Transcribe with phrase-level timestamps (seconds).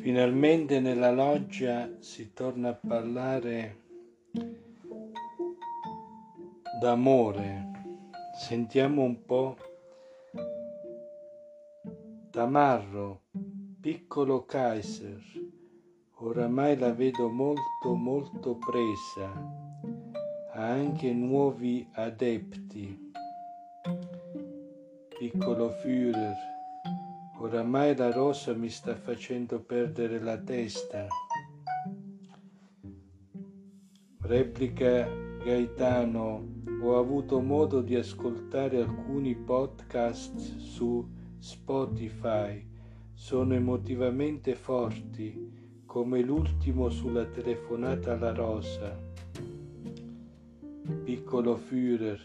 [0.00, 3.76] Finalmente nella loggia si torna a parlare
[6.80, 7.68] d'amore.
[8.34, 9.56] Sentiamo un po'
[12.30, 13.24] Tamarro,
[13.78, 15.22] piccolo Kaiser.
[16.14, 19.30] Oramai la vedo molto molto presa.
[20.54, 23.12] Ha anche nuovi adepti.
[25.18, 26.59] Piccolo Führer
[27.42, 31.06] Oramai la rosa mi sta facendo perdere la testa.
[34.20, 35.08] Replica
[35.42, 36.46] Gaetano,
[36.82, 41.08] ho avuto modo di ascoltare alcuni podcast su
[41.38, 42.62] Spotify.
[43.14, 48.94] Sono emotivamente forti, come l'ultimo sulla telefonata alla rosa.
[51.04, 52.20] Piccolo Führer,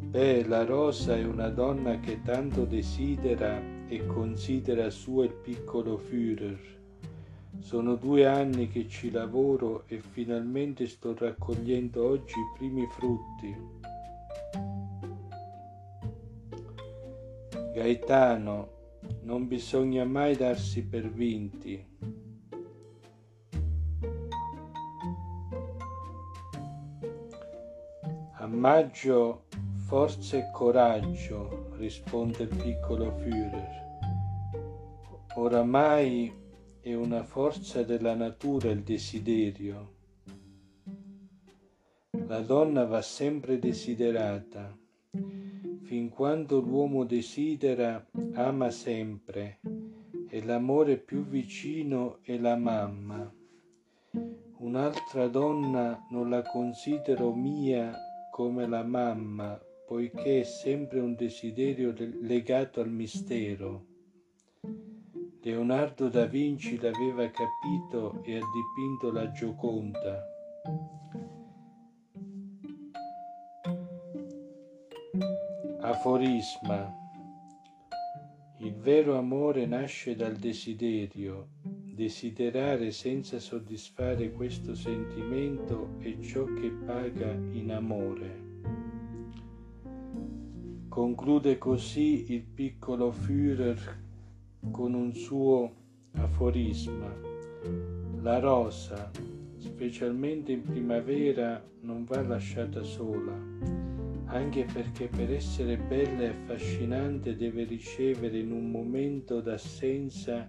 [0.00, 6.76] beh, la rosa è una donna che tanto desidera e considera suo il piccolo Führer.
[7.58, 13.56] Sono due anni che ci lavoro e finalmente sto raccogliendo oggi i primi frutti.
[17.74, 18.76] Gaetano,
[19.22, 21.86] non bisogna mai darsi per vinti.
[28.40, 29.46] A maggio
[29.88, 33.86] forza e coraggio, risponde il piccolo Führer.
[35.36, 36.30] Oramai
[36.78, 39.94] è una forza della natura il desiderio.
[42.26, 44.76] La donna va sempre desiderata.
[45.84, 49.60] Fin quando l'uomo desidera, ama sempre,
[50.28, 53.32] e l'amore più vicino è la mamma.
[54.58, 57.96] Un'altra donna non la considero mia
[58.30, 63.86] come la mamma, poiché è sempre un desiderio legato al mistero.
[65.40, 70.22] Leonardo da Vinci l'aveva capito e ha dipinto la Gioconda.
[75.80, 76.94] Aforisma.
[78.58, 81.48] Il vero amore nasce dal desiderio.
[81.62, 88.47] Desiderare senza soddisfare questo sentimento è ciò che paga in amore.
[90.98, 93.78] Conclude così il piccolo Führer
[94.72, 95.72] con un suo
[96.14, 97.14] aforisma.
[98.20, 99.08] La rosa,
[99.58, 103.32] specialmente in primavera, non va lasciata sola,
[104.24, 110.48] anche perché per essere bella e affascinante deve ricevere in un momento d'assenza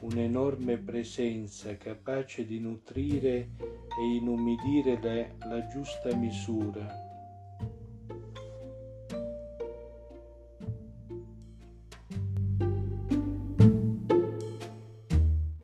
[0.00, 3.50] un'enorme presenza capace di nutrire
[3.96, 7.12] e inumidire la, la giusta misura